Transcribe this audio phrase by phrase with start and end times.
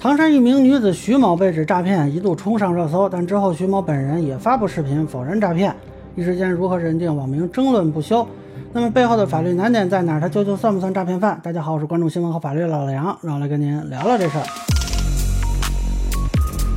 [0.00, 5.76] 唐山一名女子徐某被指诈骗，一度冲上热搜，但之后徐某本人也发布视频否认诈骗。
[6.16, 8.26] 一时间如何认定，网民争论不休。
[8.72, 10.18] 那么背后的法律难点在哪？
[10.18, 11.38] 他究竟算不算诈骗犯？
[11.42, 14.44] 大家好，我是关注新闻和法律的老梁，让我来跟您聊聊这事儿。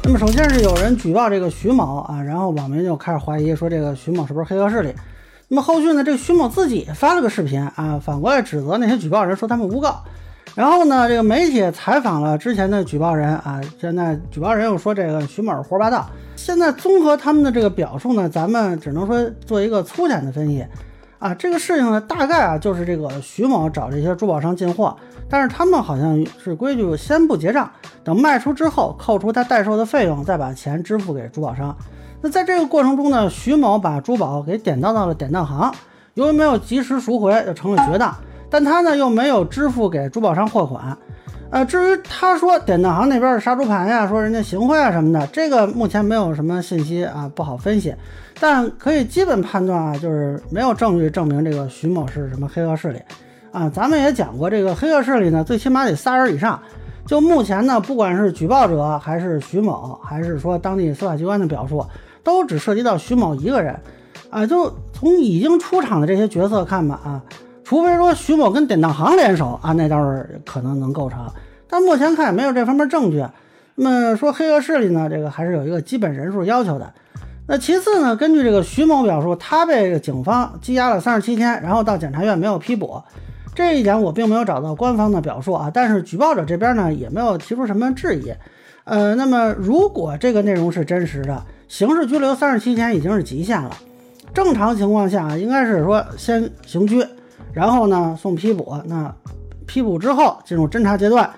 [0.03, 4.93] 那么首先是有人举报这个徐某啊，然后网民就开始怀疑说这个徐某是不是黑恶势力。
[5.47, 10.03] 那么后续呢，这个徐某自己发了个视频啊，反过来指责那些举报人说他们诬告。
[10.55, 16.07] 然后呢，这个媒体采访了之前的举报人啊，现在举报人又说这个徐某是胡说八道。
[16.35, 20.63] 现在综合他们的这个表述呢，咱们只能说做一个粗浅的分析
[21.17, 21.33] 啊。
[21.33, 24.95] 这个事情呢，大概啊就是这个徐某找这些珠宝商进货，
[25.27, 27.71] 但是他们好像是规矩先不结账，
[28.03, 31.75] 等卖出之后扣除他代售的费用，再把钱支付给珠宝商。
[32.21, 35.73] 那在这个过程中呢，徐某把珠宝给典当到了典当行，
[36.13, 38.15] 由于没有及时赎回，就成了绝当。
[38.53, 40.95] 但他呢又没有支付给珠宝商货款，
[41.49, 47.95] 呃，至于他说典当行那边是杀猪盘呀，说人家行贿啊什么的，这个目前没有什么信息啊，不好分析。
[48.39, 52.99] 但可以基本判断啊，就是没有证据证明这个徐某是什么黑恶势力
[53.51, 53.67] 啊。
[53.67, 56.61] 咱们也讲过，这个黑恶势力呢，最起码得仨人以上。
[57.07, 61.83] 就目前呢，不管是举报者还是徐某，还是说当地司法机关的表述，
[62.23, 63.75] 都只涉及到徐某一个人
[64.29, 64.45] 啊。
[64.45, 67.23] 就从已经出场的这些角色看吧啊。
[67.73, 71.27] 除非说徐某跟典当行联手啊，那倒是可能能构成，
[71.67, 73.25] 但目前看也没有这方面证据。
[73.73, 76.93] 那么说黑恶势力呢，这个还是有一个基本人数要求的。
[77.47, 83.01] 那其次呢，根据这个徐某表述，他被警方羁押了三十七天，然后到检察院没有批捕，
[83.55, 85.71] 这一点我并没有找到官方的表述啊。
[85.73, 88.31] 但是举报者这边呢也没有提出什么质疑。
[88.83, 93.75] 呃，那么如果这个内容是真实的，刑事拘留三十七天已经是极限了。
[94.31, 97.03] 正常情况下应该是说先刑拘。
[97.51, 99.13] 然后呢，送批捕，那
[99.65, 101.29] 批捕之后进入侦查阶段，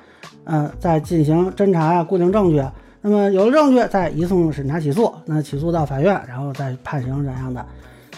[0.43, 2.63] 嗯，再进行侦查呀，固定证据。
[3.01, 7.65] 那么有了证据，再移送审查起诉，那起诉到法院，然后再判刑怎样的？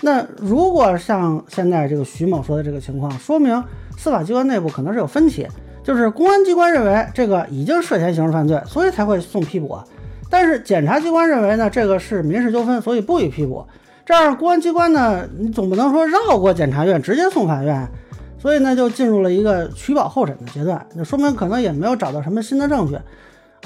[0.02, 3.64] 那如果像现在这个徐某说的这个情况，说明
[3.98, 5.48] 司法机关内部可能是有分歧，
[5.84, 9.78] 就是公安机关认为这个已经涉嫌刑事犯罪，所以才会送批捕，
[10.30, 13.66] 但是检察机关认为呢，这个是民事纠纷，所以不予批捕。
[14.08, 17.86] 这样，公安机关呢，你总不能说绕过检察院直接送法院，
[18.40, 20.88] 所以呢，就进入了一个取保候审的阶段。
[20.96, 22.98] 那说明可能也没有找到什么新的证据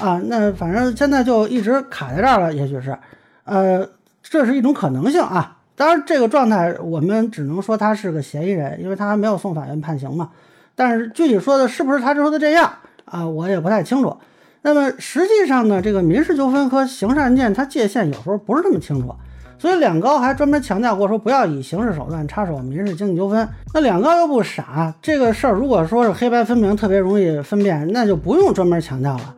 [0.04, 0.20] 啊。
[0.24, 2.98] 那反正现在就一直卡在这儿了，也许是，
[3.44, 3.88] 呃，
[4.20, 5.58] 这是一种可能性啊。
[5.76, 10.30] 当然，这个状态我们只能说他是个嫌疑人，因为他还没有送法院判刑嘛。
[10.74, 12.68] 但是具体说的是不是他说的这样
[13.04, 14.16] 啊，我也不太清楚。
[14.62, 19.14] 那么实际上呢，这个民事纠纷和刑事案件它界限有时候不是那么清楚。
[19.62, 23.48] 所以两高还专门强调过，说不要以刑事手段插手民事经济纠纷。
[23.72, 29.32] 那两高又不傻，这个事儿如果说是黑白分明，特别容易分辨，那就不用专门强调了。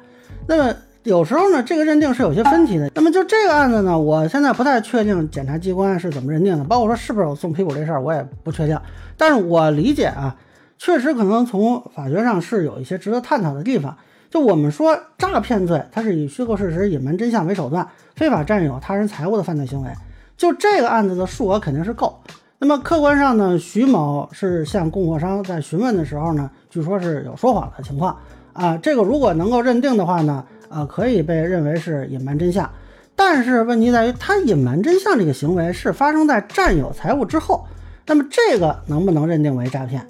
[0.49, 2.91] 那么有时候呢，这个认定是有些分歧的。
[2.95, 8.81] 那么就这个案子呢，我现在不太确定检察机关是怎么认定的，包括说是不是有送批捕这事儿，我也不确定。
[9.19, 10.35] 但是我理解啊，
[10.79, 13.95] 确实可能从法学上是有一些值得探讨的地方。
[14.31, 17.87] 就我们说诈骗罪，它是以虚构事实、隐瞒真相为手段，
[18.17, 19.91] 非法占有他人财物的犯罪行为。
[20.37, 22.19] 就这个案子的数额肯定是够。
[22.59, 28.17] 那么客观上呢，徐某是向供货商在询问的时候呢，据说是有说谎的情况
[28.53, 28.77] 啊。
[28.79, 32.71] 这个如果能够认定的话呢，呃，可以被认为是隐瞒真相。
[33.17, 37.65] 但是问题在于，他隐瞒真相这个行为是发生在占有财物之后，
[38.07, 40.05] 那么这个能不能认定为诈骗？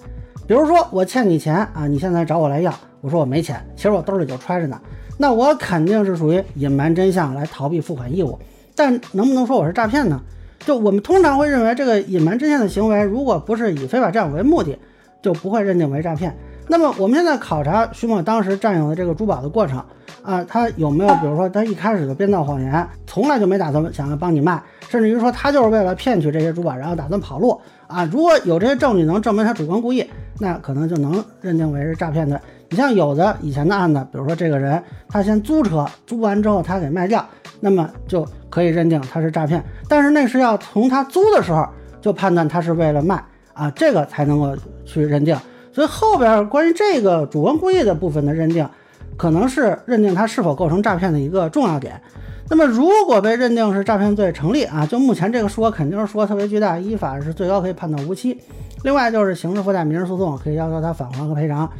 [0.46, 4.80] 比如说我欠你钱啊，你现在找我来要，我说我没钱，其实我兜里就揣着呢，
[5.18, 8.38] 那我肯定是属于隐瞒真相来逃避付款义务。
[8.74, 10.20] 但能不能说我是诈骗呢？
[10.60, 14.78] 就我们通常会认为，这个隐瞒真相的行为，如果不是以非法占有为目的，
[15.22, 16.34] 就不会认定为诈骗。
[16.66, 19.84] 那么我们现在考察徐某当时占有的这个珠宝的过程
[20.22, 28.08] 啊，他有没有，比如说他一开始就编造谎言，从来就没打算想要帮你卖，甚至于说他就是为了骗取这些珠宝，然后打算跑路啊？
[28.10, 30.08] 如果有这些证据能证明他主观故意，
[30.40, 32.38] 那可能就能认定为是诈骗罪。
[32.74, 37.24] 你像有的以前的案子，比如说这个人他先租车，租完之后他给卖掉。
[37.60, 41.64] 那么就可以认定他是诈骗，但是那是要从他租的时候
[42.00, 45.38] 就判断他是为了卖啊，这个才能够去认定。
[45.72, 48.68] 所以后边关于这个主观故意的部分的认定，
[49.16, 52.02] 可能是认定他是否构成诈骗的一个重要点。
[52.50, 58.36] 那么如果被认定是诈骗罪成立啊，就目前这个数额肯定是数额特别巨大，依法是最高可以判断无期。
[58.82, 61.70] 另外就是刑事附带民事诉讼，可以要求他返还和赔偿。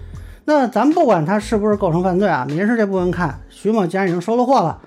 [0.46, 4.78] 那咱不管他是不是构成犯罪啊，民事这部分看，徐某既然已经收了货了。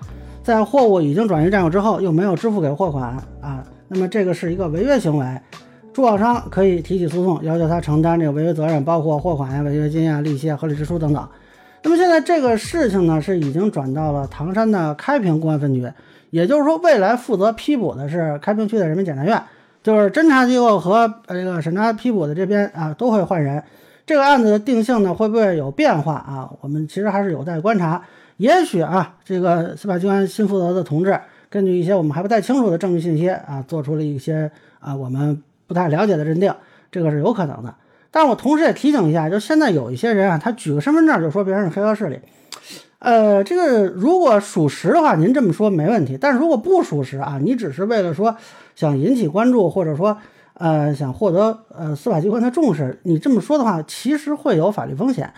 [0.42, 5.40] 在货物已经转移占有之后，又没有支付给货款啊，那么这个是一个违约行为，
[5.92, 11.28] 珠宝商可以提起诉讼，要求他承担这个违约责任，包括货款呀、违约金呀、利息啊、合理支出等等。
[11.82, 15.90] 那那么现在这个事情呢，是已经转到了唐山的开平公安分局，
[16.28, 19.42] 也就是说，未来负责批捕的是开平区的人民检察院，
[19.82, 23.64] 就是侦查机构和这个审查批捕的这边啊都会换人。
[24.08, 26.50] 这个案子的定性呢，会不会有变化啊？
[26.62, 28.02] 我们其实还是有待观察。
[28.38, 31.20] 也许啊，这个司法机关新负责的同志，
[31.50, 34.50] 根据一些我们还不太清楚的证据信息啊，做出了一些
[34.80, 36.50] 啊我们不太了解的认定，
[36.90, 37.74] 这个是有可能的。
[38.10, 42.18] 但我同时也提醒一下，就现在有一些人啊，他举个身份证就说别人是黑恶势力，
[43.00, 46.16] 呃，这个如果属实的话，您这么说没问题。
[46.18, 48.34] 但是如果不属实啊，你只是为了说
[48.74, 50.16] 想引起关注，或者说
[50.58, 55.32] 呃想获得呃司法机关的重视，你这么说的话，其实会有法律风险。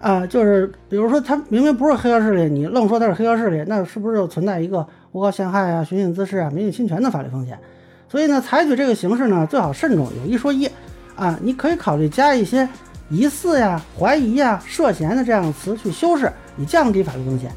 [0.00, 7.58] 啊，就是比如说他明明不是黑恶势力，你愣说他是黑恶势力，那是不是就存在一个诬告陷害啊、寻衅滋事啊、名誉侵权的法律风险？
[8.06, 10.68] 所以呢，采取这个形式呢，最好慎重，有一说一
[11.16, 12.68] 啊，你可以考虑加一些
[13.08, 17.50] 疑似呀、怀疑呀、涉嫌的这样的词去修饰，以降低法律风险。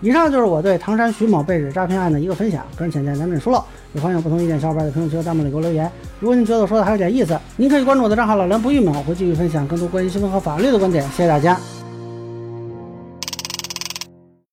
[0.00, 3.62] 以上就是我对唐山徐某被指诈骗案的一个分享，个人浅见难免疏漏，
[3.94, 5.90] 也欢迎不同意见小伙伴在评论区和弹幕里给我留言。
[6.20, 11.02] 如果您觉得我说的还有点意思，您可以关注我的账号老梁不郁闷，我会继续分享更多关于新闻和法律的观点。
[11.10, 11.58] 谢谢大家。